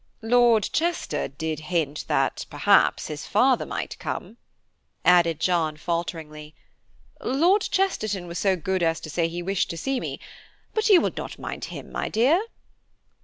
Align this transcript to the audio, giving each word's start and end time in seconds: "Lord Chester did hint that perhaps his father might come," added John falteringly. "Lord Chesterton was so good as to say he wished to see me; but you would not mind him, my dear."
"Lord 0.23 0.67
Chester 0.73 1.27
did 1.27 1.59
hint 1.69 2.05
that 2.07 2.47
perhaps 2.49 3.05
his 3.05 3.27
father 3.27 3.67
might 3.67 3.99
come," 3.99 4.37
added 5.05 5.39
John 5.39 5.77
falteringly. 5.77 6.55
"Lord 7.19 7.61
Chesterton 7.61 8.25
was 8.25 8.39
so 8.39 8.55
good 8.55 8.81
as 8.81 8.99
to 9.01 9.11
say 9.11 9.27
he 9.27 9.43
wished 9.43 9.69
to 9.69 9.77
see 9.77 9.99
me; 9.99 10.19
but 10.73 10.89
you 10.89 11.01
would 11.01 11.17
not 11.17 11.37
mind 11.37 11.65
him, 11.65 11.91
my 11.91 12.09
dear." 12.09 12.41